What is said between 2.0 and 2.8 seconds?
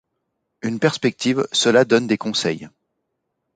des conseils.